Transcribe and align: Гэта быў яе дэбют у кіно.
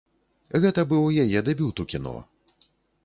Гэта 0.63 0.85
быў 0.95 1.05
яе 1.25 1.39
дэбют 1.49 1.75
у 1.85 1.89
кіно. 1.93 2.15